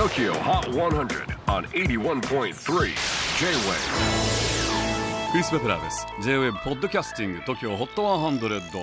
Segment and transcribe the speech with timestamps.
[0.00, 2.54] TOKYO HOT 100 on 81.3 J-WAVE
[5.30, 6.06] クリス・ペプラーです。
[6.22, 8.80] J-WAVE PODCASTING TOKYO HOT 100、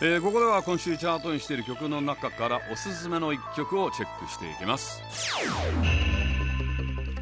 [0.00, 5.02] えー、ここでは今週チャートインしている曲の中からおすすめの一曲をチェックしていきます。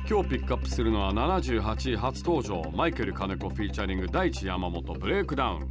[0.08, 5.68] 今日ピックアップするのは78位初登場 Michael Kaneko featuring Daichi Yamamoto BREAKDOWN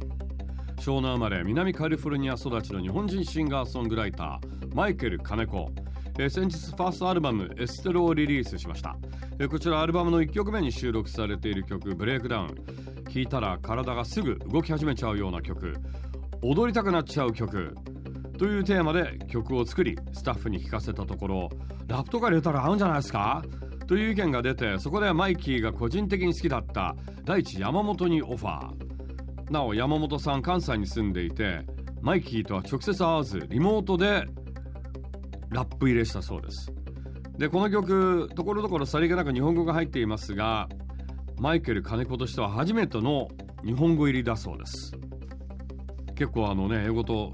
[0.76, 5.70] 湘南生まれ南カリフォルニア育ちの日本人シンガーソングライター Michael Kaneko。
[6.18, 8.96] えー、先日ファーストアルバム「エステロ」をリリースしました、
[9.38, 15.74] えー、こちらアルバムの1曲目に収録されている曲「BREAKDOWN」聴いたら体がすぐ動き始めちゃうような曲。
[16.42, 17.74] 踊りたくなっちゃう曲。
[18.38, 21.50] というテーマで曲を作りスタッフに聴かせたところ
[21.86, 23.42] ラップとか入れたら合うんじゃないですか？
[23.86, 29.52] という意見が出てそこでマイキーが個人的に好きだった Daichi Yamamoto にオファー。
[29.52, 31.60] なお山本さん関西に住んでいて
[32.00, 34.26] マイキーとは直接会わずリモートで
[35.52, 36.72] ラップ入れしたそうです。
[37.38, 40.68] でこの曲ところどころさりげなく日本語が入っていますが
[41.38, 43.28] マイケル金子としては初めての
[43.64, 44.92] 日本語入りだそうです。
[46.14, 47.32] 結構あのね英語と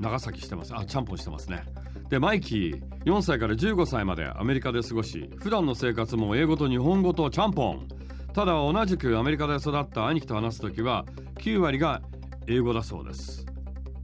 [0.00, 0.74] 長崎してます。
[0.76, 1.64] あちゃんぽんしてますね。
[2.08, 7.88] でマイキー4歳から15歳までアメリカで過ごし普段の生活も英語と日本語とちゃんぽん
[8.32, 11.04] ただ同じくアメリカで育った兄貴と話す時は
[11.36, 12.02] 9割が
[12.46, 13.46] 英語だそうです。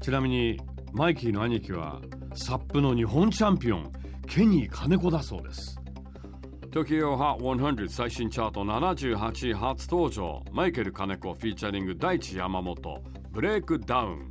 [0.00, 0.60] ちなみに
[0.92, 2.02] マイキーの兄貴は
[2.34, 3.92] SUP の日本チャンピオン
[4.28, 5.80] ケニー金子だそうです。
[6.70, 10.42] Tokyo Hot 100最新チャート78位初登場。
[10.52, 14.28] Michael Kaneko featuring Daichi Yamamoto BREAKDOWN。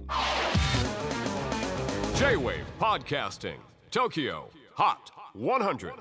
[2.15, 3.57] J-Wave Podcasting
[3.89, 4.43] Tokyo
[4.75, 4.97] Hot
[5.35, 5.93] 100